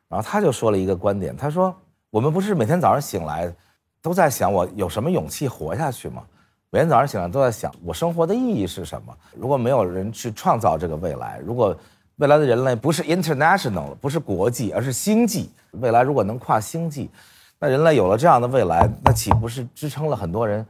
[0.10, 1.76] 然后他就说了一个观点，他说
[2.10, 3.54] ：“我们不是每天早上醒来
[4.02, 6.24] 都在想我有什么勇气活下去吗？
[6.72, 9.16] 每天早上醒来都在想我生活的意义是什么？
[9.36, 11.78] 如果没有人去创造这个未来，如果
[12.16, 17.12] 未来的人类不是 international，不是国际，而是星际，未来如果能跨星际，
[17.60, 20.66] 那人类有了这样的未来，那岂不是支撑了很多人？”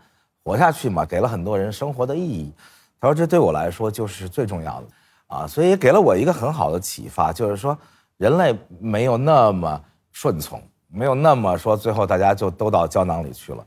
[0.48, 2.54] 活下去嘛，给了很多人生活的意义。
[3.02, 4.88] 他说：“这对我来说就是最重要的
[5.28, 7.78] 啊，所以给了我一个很好的启发，就是说
[8.16, 9.84] 人类没有那么
[10.14, 13.62] 顺从，没有那么说最后大家就都到胶囊里去了。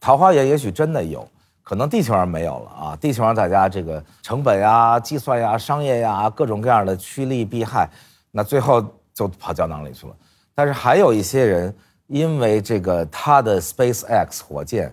[0.00, 1.24] 桃花源也许真的有
[1.62, 7.88] 可能，地球上没有了啊，地球上大家这个成本呀、计算呀、商业呀各种各样的趋利避害，
[8.32, 10.12] 那最后就跑胶囊里去了。
[10.52, 11.72] 但是还有一些人
[12.08, 14.92] 因为这个他的 Space X 火箭。”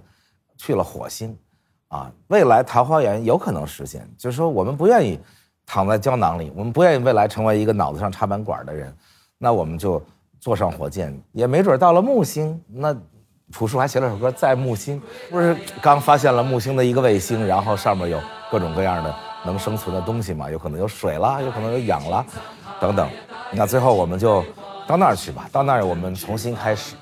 [0.62, 1.36] 去了火星，
[1.88, 4.08] 啊，未来桃花源有可能实现。
[4.16, 5.20] 就是说，我们不愿意
[5.66, 8.96] 躺在胶囊里，我们不愿意未来成为一个脑子上插满管的人，
[9.40, 10.00] 那我们就
[10.40, 12.62] 坐上火箭，也没准到了木星。
[12.68, 12.96] 那
[13.52, 18.22] 朴树还写了首歌《在木星》，不是刚发现了木星的一个卫星，然后上面有
[18.52, 20.48] 各种各样的能生存的东西嘛？
[20.52, 22.24] 有可能有水啦，有可能有氧啦，
[22.80, 23.10] 等等。
[23.52, 24.46] 那最后我们就
[24.86, 26.96] 到那儿去吧，到那儿我们重新开始，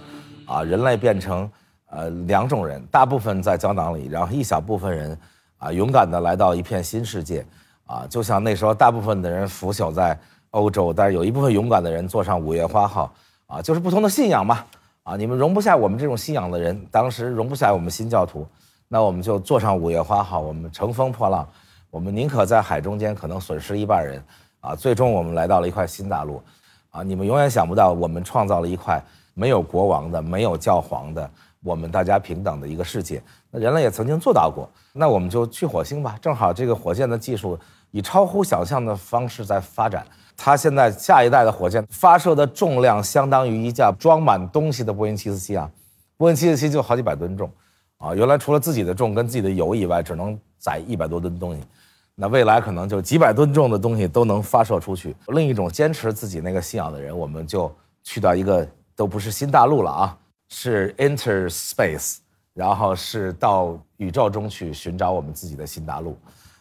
[0.45, 1.51] 啊，人类变成。
[1.89, 5.17] 呃，两种人，大部分在胶囊里，然后一小部分人，
[5.57, 7.43] 啊，勇敢的来到一片新世界，
[7.87, 10.17] 啊，就像那时候大部分的人腐朽在
[10.51, 13.11] 欧洲，但是有一部分勇敢的人坐上五月花号，
[13.47, 14.63] 啊，就是不同的信仰嘛，
[15.01, 18.47] 啊，你们容不下我们这种信仰的人，当时容不下我们新教徒，
[18.87, 21.47] 那我们就坐上五月花号，我们乘风破浪，
[21.89, 24.23] 我们宁可在海中间可能损失一半人，
[24.59, 26.39] 啊，最终我们来到了一块新大陆，
[26.91, 31.27] 啊，你们永远想不到，我们创造了一块没有国王的，没有教皇的。
[31.63, 36.17] 我们大家平等的一个世界，那人类也曾经做到过，那我们就去火星吧。
[36.21, 37.59] 正好这个火箭的技术
[37.91, 40.05] 以超乎想象的方式在发展，
[40.37, 45.69] 它现在下一代的火箭发射的重量相当于一架装满东西的波音七四七啊，
[46.15, 47.51] 波音七四七就好几百吨重，
[47.97, 51.61] 啊，原来除了自己的重跟自己的油以外，只能载一百多吨东西，
[52.15, 55.13] 那未来可能就几百吨重的东西都能发射出去。
[55.27, 57.69] 另一种坚持自己那个信仰的人，我们就
[58.03, 60.17] 去到一个都不是新大陆了啊。
[60.49, 62.17] 是 enter space，
[62.53, 66.17] 然后是到宇宙中去寻找我们自己的新大陆，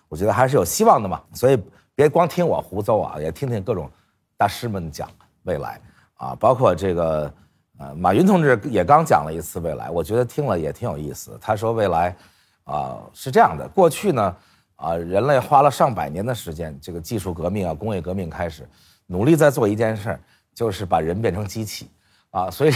[0.09, 1.23] 我觉得还是有希望的嘛。
[1.33, 1.59] 所以
[1.95, 3.91] 别光听我胡诌啊，也听听各种
[4.37, 5.11] 大师们讲
[5.45, 5.81] 未来
[6.15, 7.33] 啊，包括这个
[7.79, 11.39] 呃马云同志也刚讲了一次未来，我觉得听了也挺有意思。
[11.41, 12.15] 他说未来
[12.65, 14.37] 啊是这样的，过去呢
[14.77, 18.69] 啊人类花了上百年的时间，这个技术革命啊工业革命开始，
[19.07, 20.21] 努力在做一件事儿，
[20.55, 21.89] 就是把人变成机器
[22.31, 22.73] 啊，所以。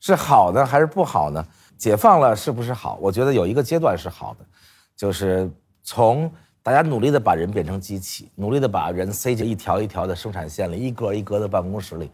[0.00, 1.44] 是好的还是不好呢？
[1.76, 2.98] 解放了是不是好？
[3.00, 4.44] 我觉得有一个阶段是好的，
[4.96, 5.50] 就是
[5.82, 6.30] 从
[6.62, 12.10] 大家努力的把人变成机器，努力的把人塞进一条一条的生产线里，一格一格的办公室里，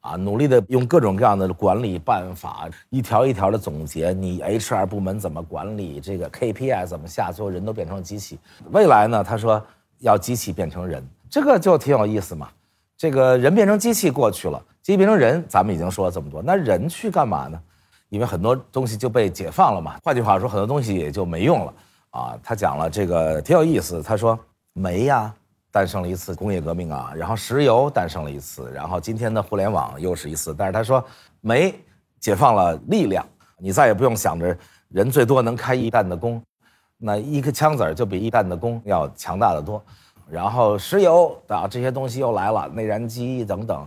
[0.00, 8.38] 啊，努力的用各种各样的管理办法，一条一条的总结，你 HR 部门怎么管理，这个 KPI 怎么下，最后人都变成机器。
[8.70, 9.24] 未来呢？
[9.24, 9.64] 他说
[9.98, 12.50] 要机器变成人，这个就挺有意思嘛。
[12.98, 14.62] 这个人变成机器过去了。
[14.86, 17.60] 机器变成人，咱们已经说了这么多，那人去干嘛呢？
[18.08, 19.96] 因为很多东西就被解放了嘛。
[20.00, 21.74] 换句话说，很多东西也就没用了
[22.10, 22.38] 啊。
[22.40, 24.38] 他讲了这个挺有意思，他说
[24.74, 25.34] 煤呀
[25.72, 30.54] 诞生了一次工业革命啊，然后石油诞生了一次，然后今天的互联网又是一次。
[30.56, 31.04] 但是他说
[31.40, 31.74] 煤
[32.20, 33.26] 解放了力量，
[33.58, 36.40] 你再也不用想着人最多能开一弹的弓，
[36.96, 39.82] 那一个枪子儿就比一弹的弓要强大的多。
[40.30, 43.84] 然后石油啊这些东西又来了，内燃机等等。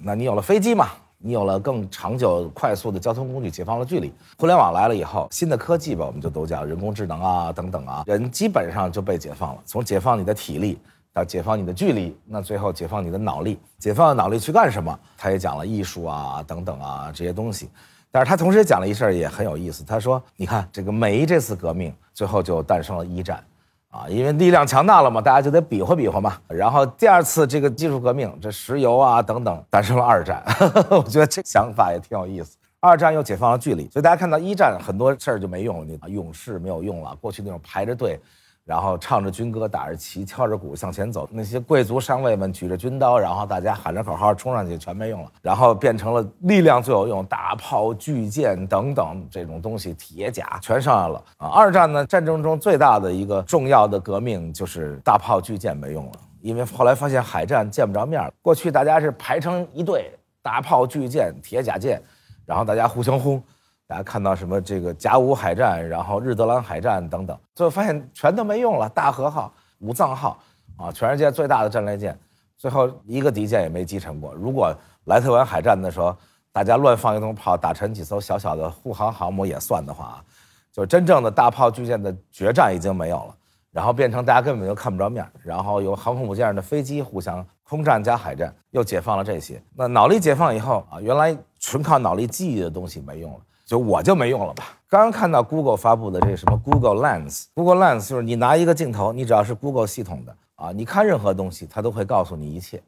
[0.00, 0.88] 那你有了飞机嘛？
[1.20, 4.12] 你有了更长久、快速的交通工具，解放了距离。
[4.38, 9.60] 互联网来了以后，新的科技吧，我们就都叫人工智能啊，等等啊，人基本上就被解放了。
[9.64, 10.78] 从解放你的体力
[11.12, 13.58] 到解放你的距离，那最后解放你的脑力。
[13.78, 14.96] 解放了脑力去干什么？
[15.16, 17.68] 他也讲了艺术啊，等等啊这些东西。
[18.10, 19.84] 但是他同时也讲了一事儿，也很有意思。
[19.84, 23.44] 他说：“你看这个煤这次革命，最后就诞生了一战。”
[23.90, 26.36] 啊，因为力量强大了嘛，大家就得比划比划嘛。
[26.46, 30.42] 然后第二次这个技术革命，这石油啊等等，诞生了二战。
[30.90, 32.56] 我觉得这想法也挺有意思。
[32.80, 38.20] 二战又解放了距离，所以大家看到一战很多事儿就没用了，你勇士没有用了，过去那种排着队。
[38.68, 41.26] 然后唱着军歌，打着旗，敲着鼓向前走。
[41.32, 45.32] 那些贵族上尉们举着军刀，然后大家喊着口号冲上去，全没用了。
[45.40, 51.48] 然后变成了力量最有用，大炮、巨舰等等这种东西，铁甲全上来了啊！
[51.48, 56.12] 二战呢，战争中最大的一个重要的革命就是大炮、巨舰没用了。
[56.42, 60.12] 因为后来发现海战见不着面儿，过去大家是排成一队，
[60.42, 61.98] 大炮、巨舰、铁甲舰，
[62.44, 63.42] 然后大家互相轰。
[63.88, 68.86] 大家看到什么这个甲午海战，然后日德兰海战等等，最后发现全都没用了。
[68.90, 70.38] 大和号、武藏号
[70.76, 72.16] 啊，全世界最大的战列舰，
[72.58, 74.34] 最后一个敌舰也没击沉过。
[74.34, 76.14] 如果莱特湾海战的时候，
[76.52, 80.24] 大家乱放一通炮，打沉几艘小小的护航航母也算的话啊，
[80.70, 83.34] 就真正的大炮巨舰的决战已经没有了，
[83.70, 89.62] 然后变成大家根本就看不着面，然后由航空母舰上的飞机互相空战加海战，又解放了这些。
[89.74, 93.38] 那脑力解放以后啊，原来纯靠脑力记忆的东西没用了。
[93.68, 94.64] 就我就没用了吧？
[94.88, 102.82] 刚刚看到 Google 发布的这个什么 Google Lens，Google Lens 就是你拿一个镜头，你只要是 Google 系统的啊，你看任何东西，它都会告诉你一切，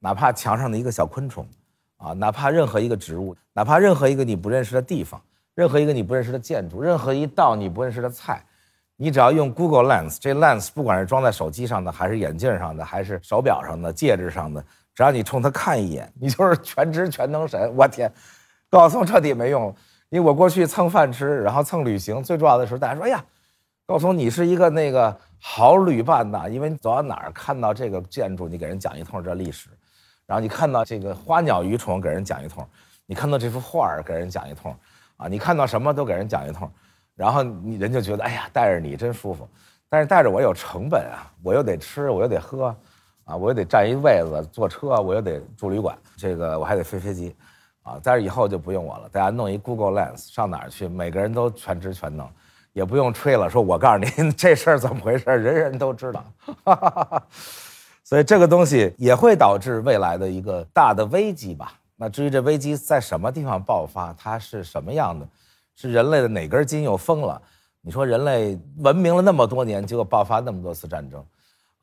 [0.00, 1.46] 哪怕墙上的一个小昆虫，
[1.98, 5.22] 啊，哪怕任何一个植物，哪怕任何一个你不认识的地方，
[5.54, 8.44] 任何一个你不认识的建筑，任何一道你不认识的菜，
[8.96, 14.60] 你只要用 Google Lens，这 Lens 不管是装在手机上的，还是眼镜上的，还是手表上的、戒指上的，
[14.92, 17.72] 只要你冲它看一眼，你就是全知全能神。
[17.76, 18.12] 我天，
[18.68, 19.74] 高松彻底没用了。
[20.10, 23.24] 因为我过去蹭饭吃，然后蹭旅行，最重要的时候，大家说：“哎呀，
[23.86, 26.48] 高松，你是一个那个好旅伴呐！
[26.48, 29.68] 因为你走到哪儿看到这个建筑，你给人讲一通这历史；
[30.24, 32.64] 然后你看到这个花鸟鱼虫，给人讲一通；
[33.04, 34.72] 你看到这幅画儿，给人讲一通；
[35.16, 36.70] 啊，你看到什么都给人讲一通。
[37.16, 39.48] 然后你人就觉得，哎呀，带着你真舒服。
[39.88, 42.74] 但是带着我有成本啊，我又得吃，我又得喝，
[43.24, 47.34] 啊，我又得占一位子，坐车我又得住旅馆，这个我还得飞飞机。”
[47.86, 52.28] 啊，但是以后就不用我了，大家弄一 Google Lens，上哪儿去，每个人都全知全能，
[52.72, 56.24] 也不用吹了，说我告诉您 这事儿怎么回事，人人都知道。
[58.02, 61.74] 所以这个东西也会导致未来的一个大的危机吧？
[61.94, 65.28] 那至于这危机在什么地方爆发，它是什么样的，
[65.76, 67.40] 是人类的哪根筋又疯了？
[67.80, 71.24] 你说人类文明了那么多年，结果爆发那么多次战争。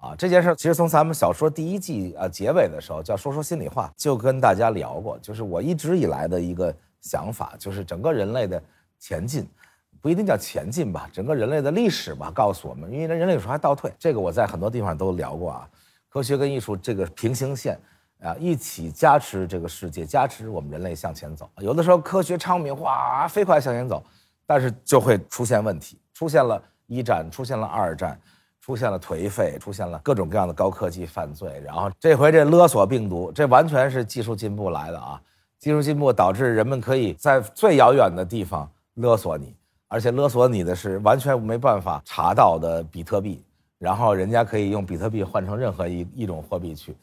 [0.04, 8.62] 啊，这件事其实从咱们小说第一季啊结尾的时候，叫说说心里话，就跟大家聊过，就是我一直以来的一个想法，就是整个人类的
[8.99, 9.47] 前进，
[10.01, 15.70] 不一定叫前进吧，整个人类的历史吧，告诉我们，因为人类有时候还倒退，这个我在很多地方都聊过啊，
[16.10, 17.80] 科学跟艺术这个平行线
[18.20, 21.49] 啊，一起加持这个世界，加持我们人类向前走。
[21.60, 24.04] 有的时候科学昌明，哇，飞快向前走，
[24.45, 28.20] 但是就会出现问题，出现了一战，出现了二战。
[28.64, 35.22] 出现了颓废，出现了各种各样的高科技犯罪，然后这回这勒索病毒，这完全是技术进步来的啊！
[35.59, 39.53] 技术进步导致人们可以在最遥远的地方勒索你，
[39.89, 43.43] 而且勒索你的是完全没办法查到的比特币，
[43.80, 46.95] 然后人家可以用比特币换成任何一一种货币去，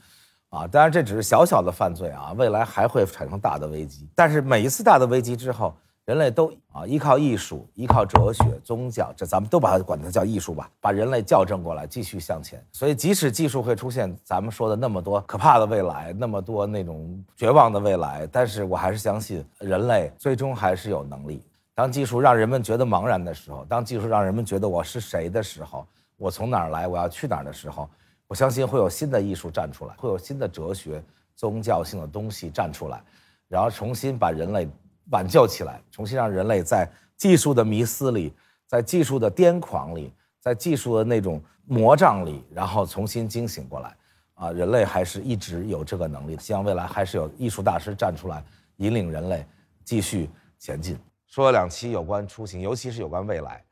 [0.48, 0.66] 啊！
[0.66, 5.74] 当然这只是小小的犯罪啊，未来还会产生大的危机，但是每一次大的危机之后。
[6.10, 12.60] 人类都啊依靠艺术，依靠哲学、宗教，这咱们都把它管它叫艺术吧，把人类校正过来，继续向前。
[12.72, 21.40] 所以，即使技术会出现咱们说的那么多可怕的未来，那么多那种绝望的未来，但是我还是相信人类最终还是有能力。
[21.76, 25.86] 当技术让人们觉得茫然的时候，当技术让人们觉得我是谁的时候，
[26.16, 27.88] 我从哪儿来，我要去哪儿的时候，
[28.26, 31.00] 我相信会有新的艺术站出来，会有新的哲学、
[31.36, 33.00] 宗教性的东西站出来，
[33.46, 34.68] 然后重新把人类。
[35.10, 38.32] 挽救起来，重新让人类在技术的迷思里，
[38.66, 43.94] 在技术的癫狂里，在技术的那种魔障里，然后重新惊醒过来。
[44.34, 46.34] 啊，人类还是一直有这个能力。
[46.40, 48.42] 希望未来还是有艺术大师站出来，
[48.76, 49.44] 引领人类
[49.84, 50.98] 继续前进。
[51.26, 53.62] 说了两期有关出行，尤其是有关未来。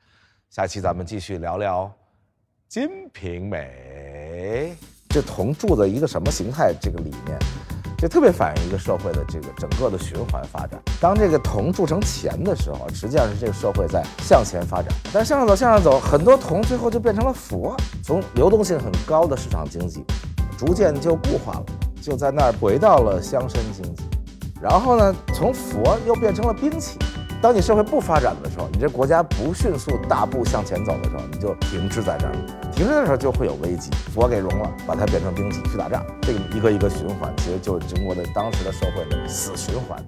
[0.51, 1.87] 下期咱们继续聊聊
[2.69, 4.77] 《金瓶梅》，
[5.09, 6.75] 这铜铸的一个什么形态？
[6.79, 7.39] 这个理念。
[8.01, 10.81] 这特别反映一个社会的这个整个的循环发展。
[11.01, 14.87] 当这个铜铸成钱的时候，实际上是这个社会在向前发展。
[15.13, 17.77] 但是向上走，向上走，很多铜最后就变成了佛。
[18.05, 20.05] 从流动性很高的市场经济，
[20.57, 21.65] 逐渐就固化了，
[22.01, 24.05] 就在那儿回到了乡绅经济。
[24.63, 26.99] 然后呢，从佛又变成了兵器。
[27.41, 32.33] 当你社会不发展的时候，你这国家不迅速大步向前走的时候，你就停滞在这儿。
[32.73, 40.05] 停滞的时候就会有危机，佛给融了，把它变成兵器去打仗，这个一个一个循环，其实就是中国的当时的社会的死循环。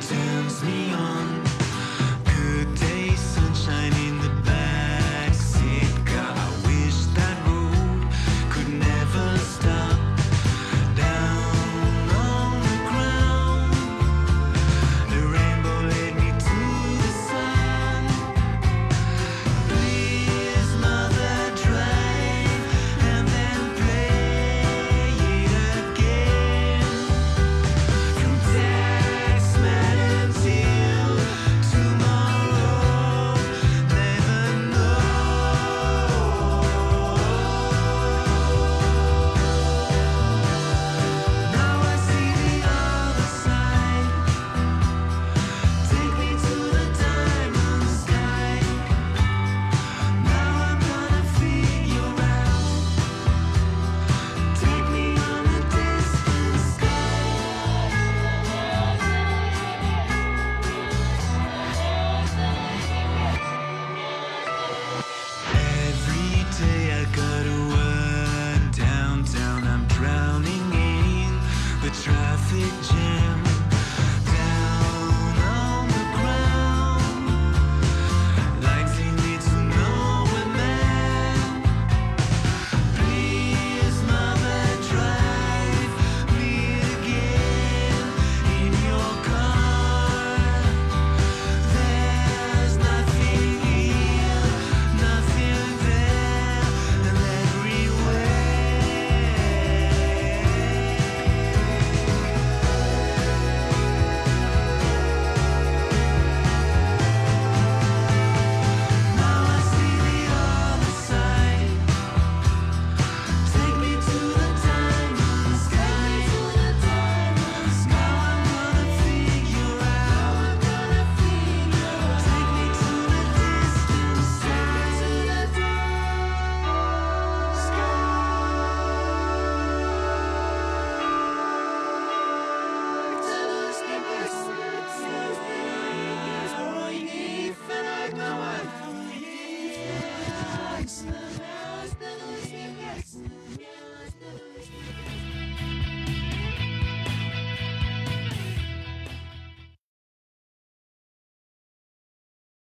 [0.00, 1.35] Turns me on.